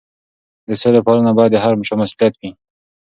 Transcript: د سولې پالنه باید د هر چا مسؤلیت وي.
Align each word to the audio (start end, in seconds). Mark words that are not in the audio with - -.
د 0.67 0.69
سولې 0.81 1.01
پالنه 1.05 1.31
باید 1.37 1.51
د 1.53 1.57
هر 1.63 1.73
چا 1.87 1.93
مسؤلیت 2.01 2.33
وي. 2.37 2.51